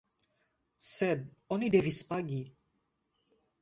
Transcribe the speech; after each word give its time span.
Sed 0.85 1.23
oni 1.59 1.71
devis 1.79 2.03
pagi. 2.11 2.43